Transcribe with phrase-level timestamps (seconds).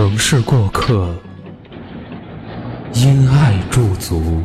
[0.00, 1.14] 城市过客，
[2.94, 4.40] 因爱驻足。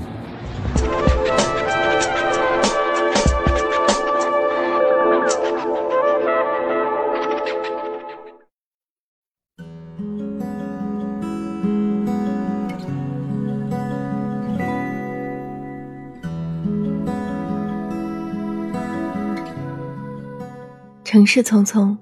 [21.06, 21.96] 城市匆匆，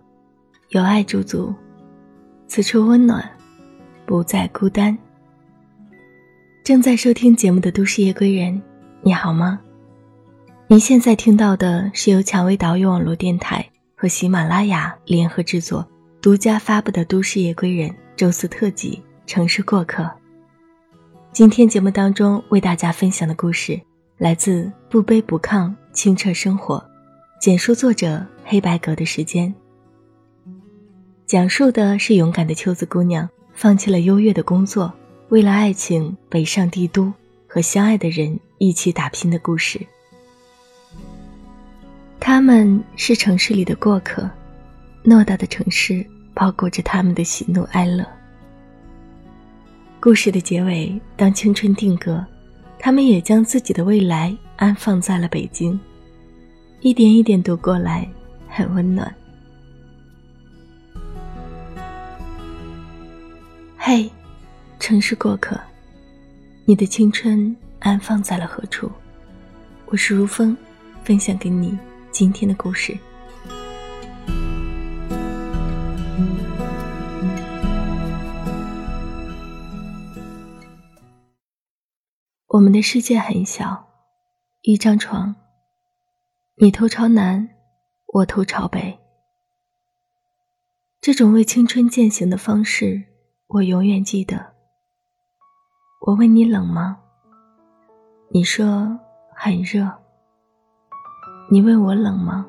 [0.69, 1.53] 有爱驻足，
[2.47, 3.23] 此处温暖，
[4.05, 4.97] 不再孤单。
[6.63, 8.61] 正在收听节目的都市夜归人，
[9.01, 9.59] 你好吗？
[10.67, 15.85] 您现在听到的是由蔷薇岛屿网络电台和喜马拉雅联合制作、
[16.21, 20.03] 独家发布的《都市夜归人》周四特辑《城市过客》。
[21.31, 23.79] 今天节目当中为大家分享的故事，
[24.17, 26.77] 来自《不卑不亢，清澈生活》，
[27.39, 28.25] 简述作者。
[28.45, 29.55] 黑白格的时间，
[31.25, 34.91] 讲述的是勇敢的秋子姑娘放弃了优越的工作，
[35.29, 37.13] 为了爱情北上帝都，
[37.47, 39.79] 和相爱的人一起打拼的故事。
[42.19, 44.29] 他们是城市里的过客，
[45.03, 48.05] 偌大的城市包裹着他们的喜怒哀乐。
[49.99, 52.25] 故事的结尾，当青春定格，
[52.79, 55.79] 他们也将自己的未来安放在了北京，
[56.81, 58.07] 一点一点读过来。
[58.55, 59.11] 很温暖。
[63.85, 64.09] 嘿，
[64.79, 65.59] 城市过客，
[66.63, 68.89] 你的青春安放在了何处？
[69.87, 70.55] 我是如风，
[71.03, 71.77] 分享给你
[72.09, 72.97] 今天的故事。
[82.47, 83.85] 我们的世界很小，
[84.61, 85.35] 一张床，
[86.55, 87.49] 你头朝南。
[88.13, 88.97] 我头朝北，
[91.01, 93.03] 这种为青春践行的方式，
[93.53, 94.43] 我永远记得。
[96.07, 96.97] 我问你冷吗？
[98.31, 98.99] 你说
[99.35, 99.87] 很热。
[101.51, 102.47] 你问我冷吗？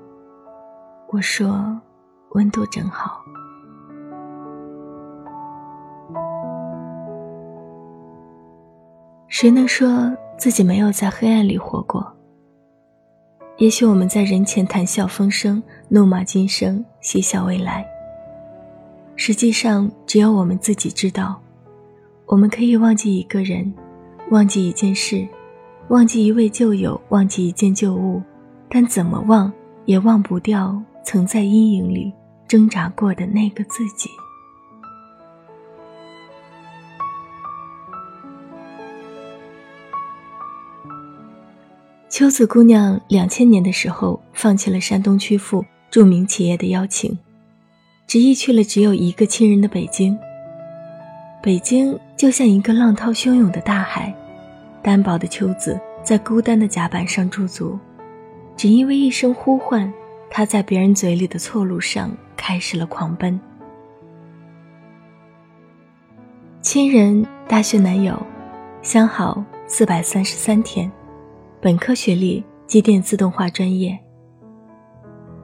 [1.09, 1.78] 我说
[2.31, 3.20] 温度正好。
[9.28, 12.16] 谁能说自己没有在黑暗里活过？
[13.59, 17.86] 也许我们在人前谈笑风生、怒骂今生、嬉笑未来。
[19.17, 21.41] 实际上，只有我们自己知道，
[22.27, 23.73] 我们可以忘记一个人，
[24.31, 25.27] 忘记一件事，
[25.89, 28.21] 忘记一位旧友，忘记一件旧物，
[28.69, 29.53] 但怎么忘
[29.87, 32.13] 也忘不掉曾在阴影里
[32.49, 34.11] 挣扎过的那个自己。
[42.11, 47.19] 秋子姑娘两千年的时候，放弃了山东曲阜著名企业的邀请，
[48.06, 50.19] 执意去了只有一个亲人的北京。
[51.42, 54.15] 北京就像一个浪涛汹涌的大海，
[54.82, 57.78] 单薄的秋子在孤单的甲板上驻足，
[58.56, 59.92] 只因为一声呼唤，
[60.31, 63.38] 她在别人嘴里的错路上开始了狂奔。
[66.62, 68.21] 亲人，大学男友，
[68.81, 70.91] 相好四百三十三天。
[71.60, 73.98] 本科学历，机电自动化专业。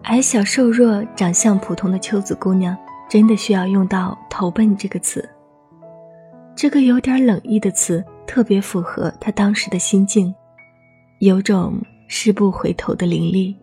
[0.04, 2.76] 矮小瘦弱、长相普通的秋子姑娘，
[3.08, 5.28] 真的需要用到“投奔”这个词。
[6.56, 10.34] 这个有点冷意的词，特别符合她当时的心境，
[11.20, 13.56] 有种誓不回头的凌厉。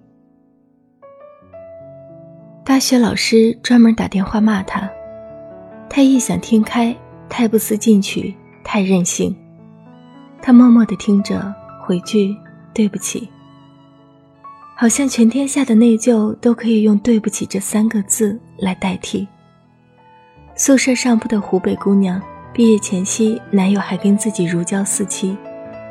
[2.63, 4.89] 大学老师专门打电话骂她，
[5.89, 6.95] 太异想天开，
[7.27, 8.33] 太不思进取，
[8.63, 9.35] 太任性。
[10.41, 12.35] 她默默地听着，回句。
[12.73, 13.27] 对不起，
[14.79, 19.27] 好像全天下的内疚都可以用“对不起”这三个字来代替。
[20.53, 22.21] 宿舍上铺的湖北姑娘，
[22.53, 25.35] 毕业前夕，男友还跟自己如胶似漆；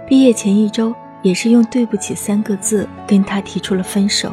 [0.07, 4.33] 毕业前一周，也是用“对不起”三个字跟他提出了分手。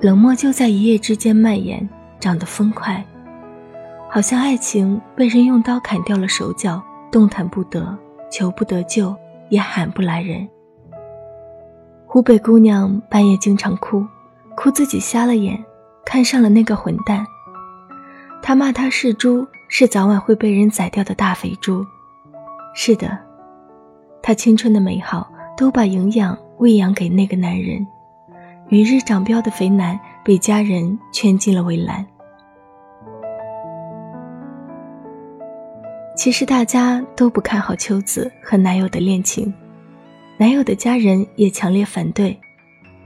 [0.00, 1.88] 冷漠就在一夜之间蔓延，
[2.20, 3.04] 长得疯快，
[4.08, 6.80] 好像爱情被人用刀砍掉了手脚，
[7.10, 7.98] 动弹不得，
[8.30, 9.12] 求不得救，
[9.48, 10.48] 也喊不来人。
[12.16, 14.02] 湖北姑娘半夜经常哭，
[14.56, 15.62] 哭自己瞎了眼，
[16.02, 17.22] 看上了那个混蛋。
[18.42, 21.84] 他骂他是猪，是早晚会被人宰掉的大肥猪。
[22.74, 23.18] 是的，
[24.22, 27.86] 他青春的美好都把营养喂养给那个男人，
[28.70, 32.06] 与日长膘的肥男被家人圈进了围栏。
[36.16, 39.52] 其实大家都不看好秋子和男友的恋情，
[40.38, 42.38] 男友的家人也强烈反对，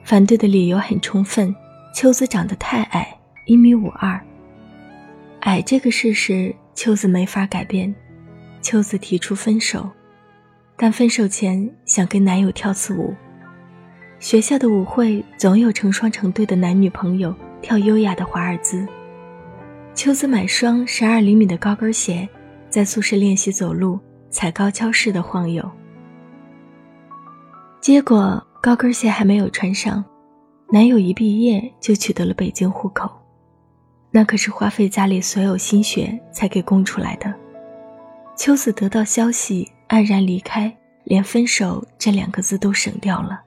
[0.02, 1.54] 反对的理由很充分：
[1.94, 3.16] 秋子长得太矮，
[3.46, 4.20] 一米五二。
[5.42, 7.94] 矮这个事实，秋子没法改变。
[8.60, 9.88] 秋子提出分手，
[10.76, 13.14] 但分手前想跟男友跳次舞。
[14.18, 17.32] 学校的舞会总有成双成对的男女朋友
[17.62, 18.84] 跳优雅的华尔兹。
[19.94, 22.28] 秋子买双十二厘米的高跟鞋，
[22.68, 24.00] 在宿舍练习走路，
[24.30, 25.64] 踩高跷似的晃悠。
[27.80, 30.04] 结果高跟鞋还没有穿上，
[30.70, 33.10] 男友一毕业就取得了北京户口。
[34.10, 37.32] 那可是花费家里所有心血才给供出来的。
[38.36, 43.40] 秋子得到消息，黯然离开，连分手这两个字都省掉了。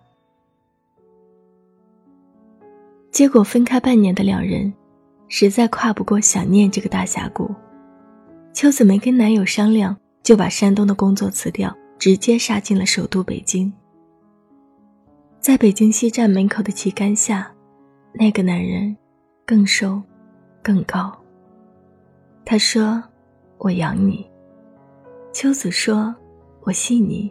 [3.11, 4.73] 结果分开半年的两人，
[5.27, 7.53] 实在跨不过想念这个大峡谷。
[8.51, 13.71] 秋子没跟男友商量，就把山东的工作辞掉，直接杀进了首都北京。
[15.43, 17.53] 在北京西站门口的旗杆下，
[18.13, 18.95] 那个男人
[19.45, 20.01] 更瘦。
[20.61, 21.13] 更高。
[22.45, 23.03] 他说
[23.59, 24.25] ：“我养你。”
[25.33, 26.15] 秋子说
[26.63, 27.29] ：“我信你。”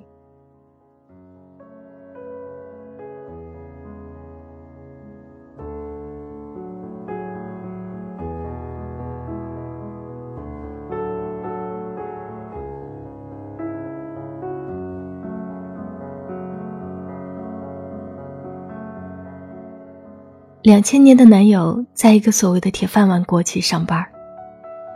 [20.62, 24.00] 两千年的男友在一个所谓的铁饭碗国企上班，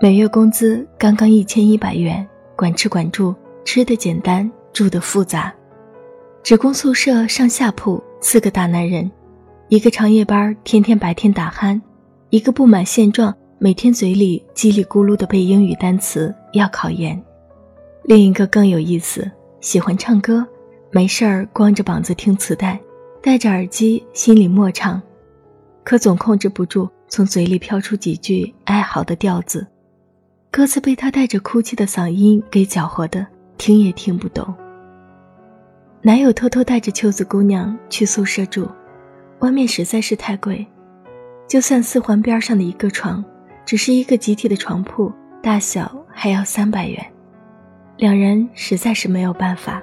[0.01, 2.25] 每月工资刚刚一千一百元，
[2.55, 3.35] 管吃管住，
[3.65, 5.53] 吃的简单，住的复杂，
[6.45, 9.11] 只供宿舍上下铺，四个大男人，
[9.69, 11.81] 一个长夜班，天天白天打鼾，
[12.31, 17.21] 一个不满现状，每天嘴里叽里咕噜的背英语单词要考研，
[18.05, 19.29] 另一个更有意思，
[19.61, 20.47] 喜欢唱歌，
[20.93, 22.79] 没事儿光着膀子听磁带，
[23.21, 25.03] 戴着耳机心里默唱。
[25.87, 29.65] 可总控制不住从嘴里飘出几句哀嚎的调子，
[30.51, 33.25] 歌词被他带着哭泣的嗓音给搅和的，
[33.57, 34.53] 听也听不懂。
[36.03, 38.69] 男友偷偷带着秋子姑娘去宿舍住，
[39.39, 40.67] 外面实在是太贵，
[41.47, 43.25] 就算四环边上的一个床，
[43.65, 47.07] 只是一个集体的床铺，大小还要三百元，
[47.97, 49.81] 两人实在是没有办法，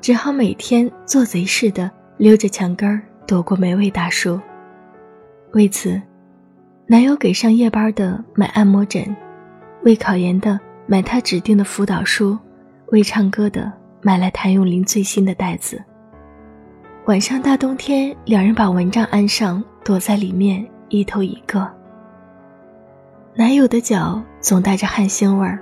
[0.00, 4.40] 只好每天做贼似的溜着墙根儿躲过每位大叔。
[5.52, 6.00] 为此，
[6.86, 9.16] 男友给上夜班的买按摩枕，
[9.82, 12.38] 为考研的买他指定的辅导书，
[12.88, 13.72] 为唱歌的
[14.02, 15.82] 买来谭咏麟最新的袋子。
[17.06, 21.66] 晚上大冬天，两人把蚊帐安上，躲在里面一头一个。
[23.34, 25.58] 男友的脚总带着汗腥味儿，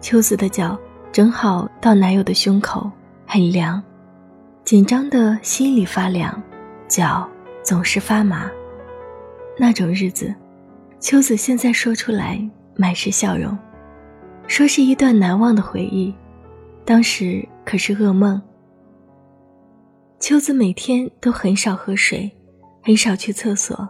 [0.00, 0.78] 秋子的脚
[1.12, 2.90] 正好到男友的胸口，
[3.26, 3.82] 很凉，
[4.64, 6.42] 紧张的心里发凉，
[6.88, 7.28] 脚
[7.62, 8.50] 总是发麻。
[9.58, 10.34] 那种日子，
[10.98, 12.40] 秋子现在说出来
[12.76, 13.56] 满是笑容，
[14.46, 16.14] 说是一段难忘的回忆，
[16.84, 18.40] 当时可是噩梦。
[20.18, 22.30] 秋子每天都很少喝水，
[22.82, 23.88] 很少去厕所，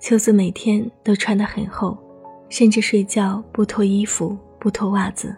[0.00, 1.96] 秋子每天都穿得很厚，
[2.48, 5.34] 甚至睡觉不脱衣服不脱袜子，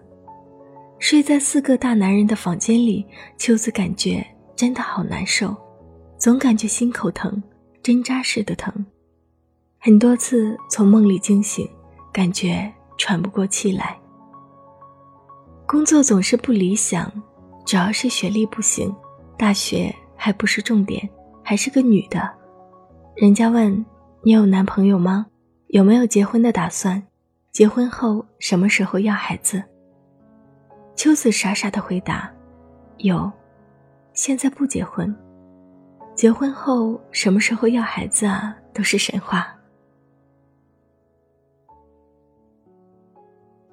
[0.99, 3.07] 睡在四个大男人的房间里，
[3.37, 5.57] 秋子感觉真的好难受，
[6.19, 7.43] 总感觉心口疼，
[7.83, 8.73] 针扎似的疼。
[9.83, 11.67] 很多次从梦里惊醒，
[12.13, 13.99] 感觉喘不过气来。
[15.67, 17.11] 工作总是不理想，
[17.65, 18.95] 主要是学历不行，
[19.39, 21.09] 大学还不是重点，
[21.43, 22.31] 还是个女的。
[23.17, 23.83] 人家问
[24.21, 25.25] 你有男朋友吗？
[25.69, 27.03] 有没有结婚的打算？
[27.51, 29.65] 结婚后什么时候要孩子？
[30.95, 32.31] 秋子傻傻的回答
[32.99, 33.33] ：“有，
[34.13, 35.17] 现在不结婚。
[36.15, 38.55] 结婚后什么时候要孩子啊？
[38.75, 39.51] 都是神话。”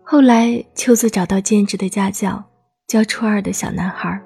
[0.10, 2.42] 后来，秋子找到兼职的家教，
[2.88, 4.18] 教初二的小男孩。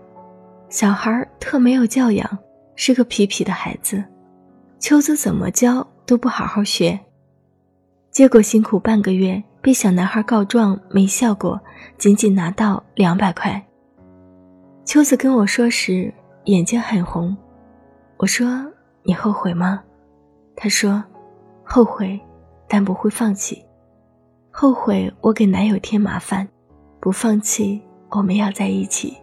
[0.70, 2.38] 小孩特没有教养，
[2.76, 4.04] 是个皮皮的孩子。
[4.78, 7.00] 秋子怎么教都不好好学，
[8.12, 11.60] 结果辛苦半个月，被小男孩告状没效果，
[11.98, 13.60] 仅仅拿到两百块。
[14.86, 17.36] 秋子跟我说时，眼睛很红。
[18.18, 18.72] 我说
[19.02, 19.82] ：“你后悔吗？”
[20.56, 21.04] 他说
[21.66, 22.22] ：“后悔，
[22.68, 23.66] 但不会放弃。
[24.62, 26.48] 后悔我给男友添麻烦，
[27.00, 29.18] 不放弃，我们要在一起。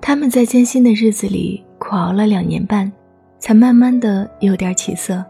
[0.00, 2.92] 他们在艰辛的日子里苦熬了两年半，
[3.38, 5.24] 才慢慢的有点起色。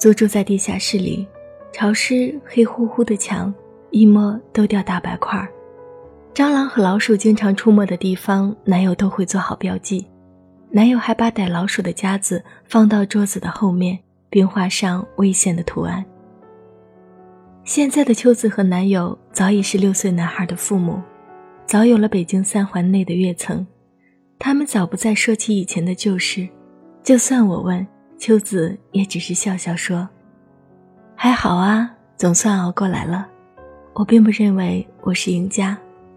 [0.00, 1.28] 租住在地下室里，
[1.74, 3.52] 潮湿黑乎乎的墙，
[3.90, 5.46] 一摸都掉大白块儿。
[6.32, 10.06] 蟑螂和老鼠经常出没的地方，男友都会做好标记。
[10.70, 13.98] 男友还把逮老鼠的夹子放到桌子的后面，
[14.30, 16.02] 并画上危险的图案。
[17.62, 20.98] 现在的秋子和男友早已是六岁男孩的父母，
[21.66, 23.66] 早有了北京三环内的跃层。
[24.38, 26.48] 他们早不再说起以前的旧事，
[27.02, 27.86] 就算我问，
[28.20, 30.06] 秋子也只是笑笑说
[31.16, 33.26] ：“还好啊，总算熬过来了。”
[33.96, 35.76] 我并不认为我是赢家，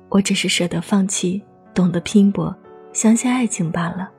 [0.10, 1.42] 我只是舍得放弃，
[1.74, 2.54] 懂得拼搏，
[2.92, 4.12] 相信爱情罢了。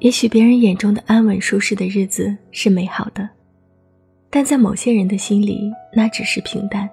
[0.00, 3.28] 也许别人眼中的安稳舒适的日子是美好的，
[4.30, 6.90] 但在某些人的心里，那只是平淡。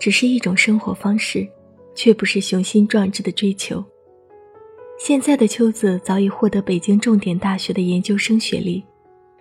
[0.00, 1.48] 只是一种生活方式，
[1.94, 3.84] 却不是雄心壮志的追求。
[4.98, 8.84] 现在的秋子早已获得北京重点大学的研究生学历，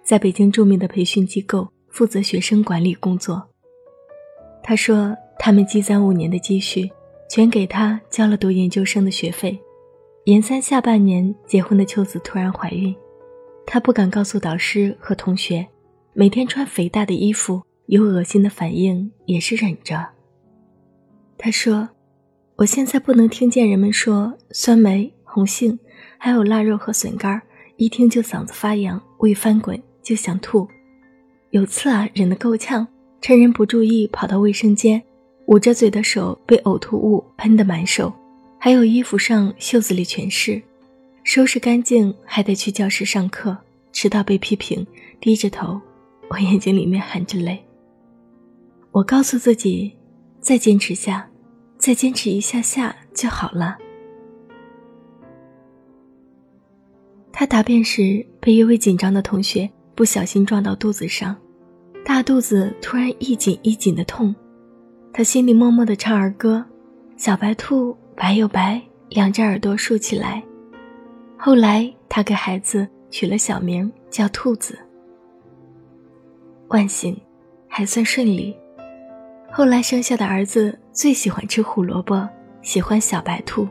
[0.03, 3.41] 在北京著名的培训机构负责学生管理工作。
[4.63, 6.89] 他说，他们积攒五年的积蓄，
[7.29, 9.60] 全给他交了读研究生的学费。
[10.25, 12.96] 研三下半年结婚的秋子突然怀孕，
[13.65, 15.67] 她不敢告诉导师和同学，
[16.13, 20.08] 每天穿肥大的衣服，有恶心的反应也是忍着。
[21.38, 21.89] 他说
[22.62, 25.80] ：“我现在不能听见人们说酸梅、红杏，
[26.20, 27.41] 还有腊肉和笋干
[27.77, 30.68] 一听就嗓子发痒、胃翻滚，就想吐。
[31.50, 32.88] 有次啊，忍得够呛，
[33.20, 35.01] 趁人不注意跑到卫生间，
[35.48, 38.13] 捂着嘴的手被呕吐物喷得满手，
[38.60, 40.62] 还有衣服上、袖子里全是。
[41.24, 43.58] 收拾干净还得去教室上课，
[43.91, 44.86] 迟到被批评，
[45.20, 45.82] 低着头，
[46.30, 47.60] 我眼睛里面含着泪。
[48.91, 49.91] 我告诉自己，
[50.39, 51.27] 再坚持下。”
[51.82, 53.76] 再坚持一下下就好了。
[57.34, 61.36] 他答辩时被一位紧张的同学不小心撞到肚子上，
[62.06, 64.34] 大肚子突然一紧一紧的痛，
[65.12, 66.64] 他心里默默的唱儿歌
[67.18, 70.44] ：“小白兔白又白，两只耳朵竖起来。”
[71.36, 74.78] 后来他给孩子取了小名叫兔子。
[76.68, 77.20] 万幸，
[77.68, 78.56] 还算顺利。
[79.52, 82.28] 后来生下的儿子最喜欢吃胡萝卜，
[82.62, 83.68] 喜欢小白兔。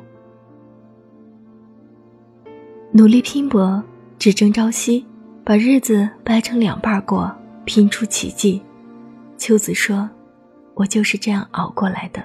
[2.93, 3.83] 努力拼搏，
[4.19, 5.05] 只争朝夕，
[5.45, 7.31] 把日子掰成两半过，
[7.65, 8.61] 拼出奇迹。
[9.37, 10.09] 秋子说
[10.75, 12.23] ：“我就是这样熬过来的。”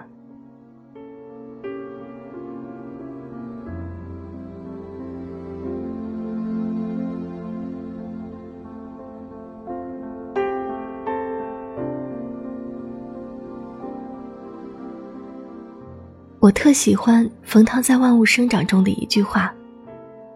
[16.46, 19.52] 我特喜欢冯唐在《万物生长》中的一句话：“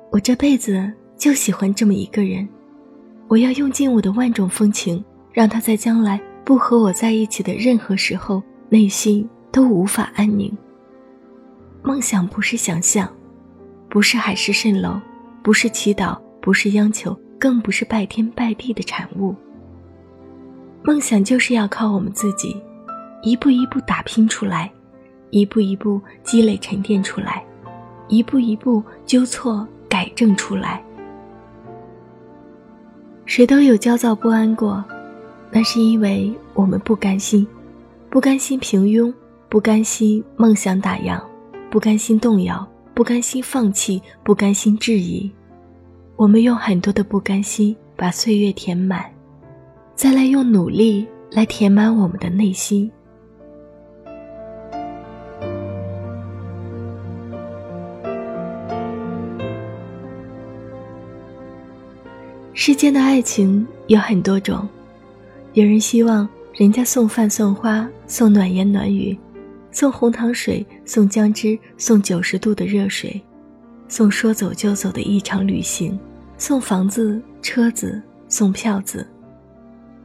[0.09, 2.49] 我这辈子就喜欢这么一个人，
[3.27, 10.51] 我要用尽我的万种风情，让他在将来不和我在一起的任何时候，内心都无法安宁。
[11.83, 13.07] 梦想不是想象，
[13.87, 14.99] 不是海市蜃楼，
[15.43, 19.35] 不是祈祷，不是央求，更不是拜天拜地的产物。
[20.81, 22.59] 梦想就是要靠我们自己，
[23.21, 24.71] 一步一步打拼出来。”
[25.31, 27.43] 一步一步积累沉淀出来，
[28.07, 30.83] 一步一步纠错改正出来。
[33.25, 34.83] 谁都有焦躁不安过，
[35.51, 37.45] 那是因为我们不甘心，
[38.09, 39.13] 不甘心平庸，
[39.47, 41.21] 不甘心梦想打烊，
[41.69, 45.29] 不甘心动摇，不甘心放弃，不甘心质疑。
[46.15, 49.05] 我们用很多的不甘心把岁月填满，
[49.95, 52.91] 再来用努力来填满我们的内心。
[62.69, 64.69] 世间的爱情有很多种，
[65.53, 69.17] 有人希望人家送饭送花送暖言暖语，
[69.71, 73.19] 送红糖水送姜汁送九十度的热水，
[73.87, 75.99] 送说走就走的一场旅行，
[76.37, 79.03] 送房子车子送票子，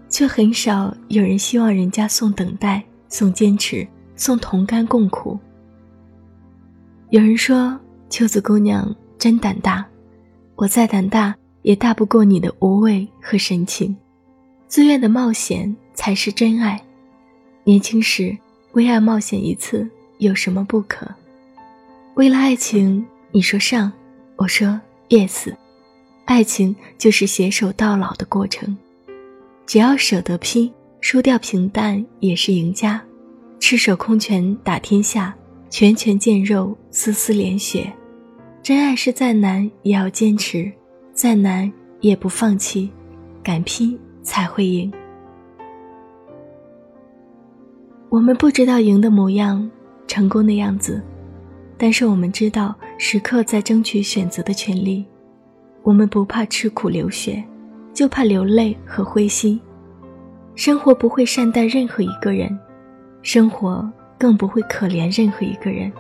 [0.08, 5.38] 却很少有人希望人家送等待送坚持送同甘共苦。
[7.10, 7.78] 有人说
[8.08, 9.84] 秋子姑娘真胆大，
[10.56, 13.96] 我再胆大也大不过你的无畏和深情。
[14.68, 16.80] 自愿的冒险才是真爱。
[17.64, 18.36] 年轻时
[18.72, 21.08] 为爱冒险一次有什么不可？
[22.14, 23.92] 为了爱情，你说上，
[24.36, 25.52] 我说 yes。
[26.26, 28.76] 爱情就是携手到老的过程，
[29.66, 33.02] 只要舍得拼，输掉平淡也是赢家。
[33.58, 35.34] 赤手空拳打天下，
[35.70, 37.90] 拳拳见肉，丝丝连血。
[38.62, 40.72] 真爱是再难也要坚持，
[41.14, 42.90] 再难也不放弃，
[43.40, 44.92] 敢拼才会赢。
[48.08, 49.70] 我们不知道赢的模样，
[50.08, 51.00] 成功的样子，
[51.78, 55.04] 但是我们知道时刻在争取选择的权利。
[55.84, 57.42] 我们不怕吃苦流血，
[57.92, 59.60] 就怕流泪和灰心。
[60.56, 62.58] 生活不会善待任何一个人，
[63.22, 65.92] 生活更不会可怜任何一个人。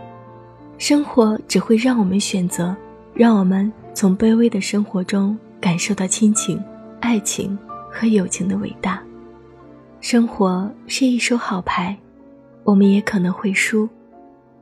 [0.76, 2.74] 生活只会让我们选择，
[3.14, 6.62] 让我们从卑微的生活中感受到亲情、
[7.00, 7.56] 爱情
[7.88, 9.00] 和友情的伟大。
[10.00, 11.96] 生活是一手好牌，
[12.64, 13.88] 我们也可能会输；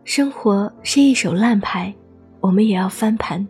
[0.05, 1.93] 生活是一手烂牌，
[2.41, 3.45] 我们也要翻盘。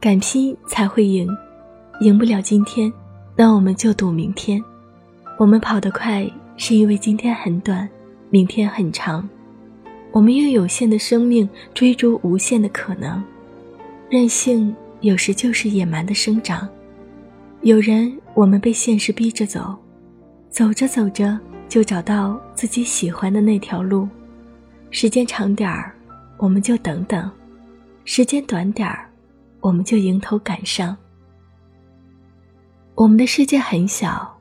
[0.00, 1.28] 敢拼才会赢，
[2.00, 2.92] 赢不了今天，
[3.36, 4.62] 那我们就赌明天。
[5.38, 7.88] 我们跑得快，是因为今天很短，
[8.30, 9.28] 明天很长。
[10.12, 13.22] 我们用有限的生命追逐无限的可能。
[14.08, 16.68] 任性有时就是野蛮的生长。
[17.62, 19.76] 有人，我们被现实逼着走，
[20.50, 24.08] 走着走着就找到自己喜欢的那条路。
[24.90, 25.94] 时间长点儿，
[26.38, 27.28] 我们就等等；
[28.04, 29.04] 时间短点儿。
[29.60, 30.96] 我们就迎头赶上。
[32.94, 34.40] 我们的世界很小，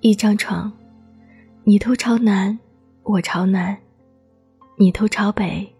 [0.00, 0.72] 一张床，
[1.64, 2.58] 你头朝南，
[3.06, 3.76] 我朝南；
[4.78, 5.70] 你头朝北，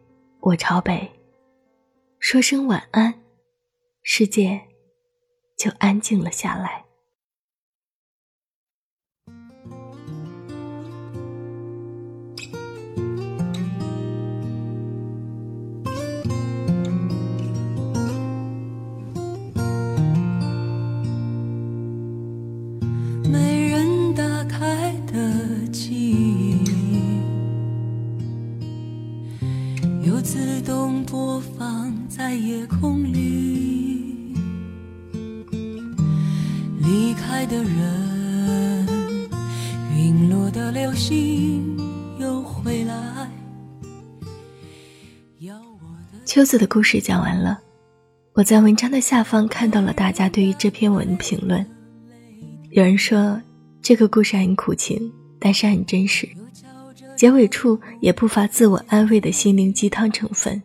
[0.41, 1.11] 我朝北。
[2.19, 3.15] 说声晚安，
[4.03, 4.61] 世界
[5.57, 6.84] 就安静了下来
[32.17, 32.39] 来。
[46.25, 47.59] 秋子的故事讲完了，
[48.35, 51.67] 我在文章的下方看到了大家对于这篇文的评论。
[52.71, 53.41] 有人说
[53.83, 56.29] 这个故事很苦情，但是很真实，
[57.17, 60.63] 结尾处也不乏自我安慰的心灵鸡汤成分。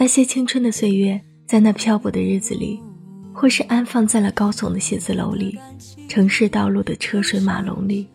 [0.00, 2.80] 那些青春的岁月，在那漂泊的日子里，
[3.34, 5.58] 或是安放在了高耸的写字楼里，
[6.08, 8.06] 城市道路的车水马龙里，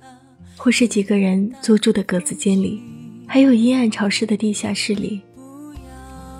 [0.56, 2.82] 或是几个人租住的格子间里，
[3.28, 5.21] 还有阴暗潮湿的地下室里。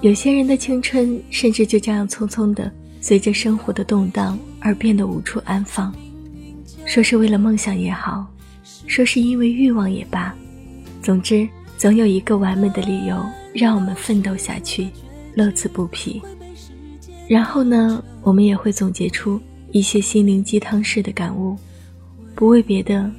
[0.02, 5.94] 有些人的青春，甚至就这样匆匆的，随着生活的动荡而变得无处安放。
[6.88, 8.26] 说是为了梦想也好，
[8.88, 10.36] 说是因为欲望也罢，
[11.04, 14.90] 总之，总有一个完美的理由让我们奋斗下去，
[15.36, 16.22] 乐此不疲。
[17.28, 21.58] 然后呢，我们也会总结出一些心灵鸡汤式的感悟，
[22.36, 23.12] 不为别的，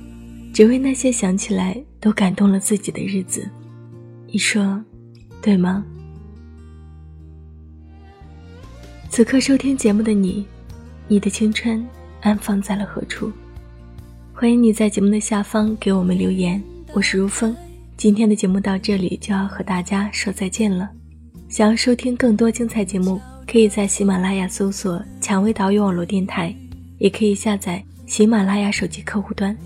[0.53, 3.49] 只为那些想起来都感动了自己的日子。
[4.29, 4.83] 你说，
[5.43, 5.85] 对吗？
[9.11, 10.45] 此刻收听节目的你，
[11.09, 11.87] 你的青春
[12.21, 13.33] 安放在了何处？
[14.33, 16.63] 欢迎你在节目的下方给我们留言。
[16.93, 17.57] 我是如风，
[17.97, 20.91] 今天的节目到这里就要和大家说再见了。
[21.49, 26.55] 想要收听更多精彩节目，可以在喜马拉雅搜索“蔷薇岛屿网络电台”，
[26.99, 29.57] 也可以下载喜马拉雅手机客户端，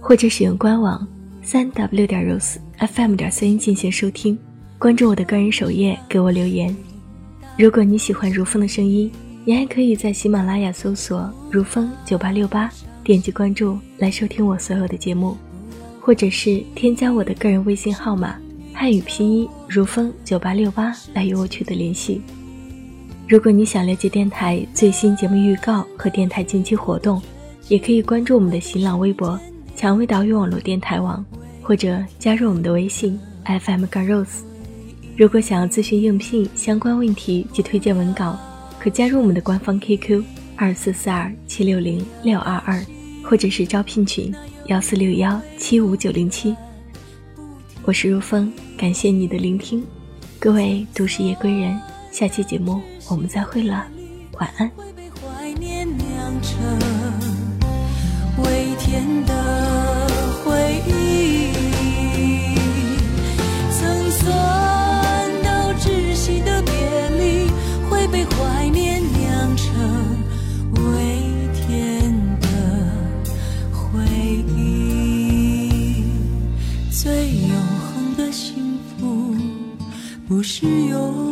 [0.00, 1.06] 或者使用官网
[1.40, 4.36] 三 w 点 rose fm 点 cn 进行收听。
[4.76, 6.76] 关注我的个人首页，给我留言。
[7.56, 9.10] 如果你喜欢如风的声音，
[9.44, 12.68] 你还可以在喜马拉雅搜索“如风九八六八”，
[13.04, 15.36] 点击关注来收听我所有的节目，
[16.00, 18.36] 或者是添加我的个人微信号码
[18.76, 22.20] 汉语拼音如风九八六八来与我取得联系。
[23.28, 27.22] 如果你想了解电台最新节目预告和电台近期活动，
[27.68, 29.40] 也可以关注我们的新浪微博
[29.76, 31.24] “蔷薇岛屿网络电台网”，
[31.62, 34.40] 或者加入我们的微信 FM Girls。
[35.16, 38.36] 如果想要咨询应聘相关问题及推荐文稿，
[38.78, 40.22] 可加入我们的官方 QQ
[40.56, 42.84] 二四四二七六零六二二，
[43.22, 44.34] 或者是招聘群
[44.66, 46.54] 幺四六幺七五九零七。
[47.86, 49.86] 我是如风，感谢你的聆听，
[50.38, 51.78] 各位都市夜归人，
[52.10, 53.86] 下期节目我们再会了，
[54.38, 54.70] 晚安。
[54.70, 54.90] 不是
[58.90, 59.24] 拥
[80.44, 81.23] 是有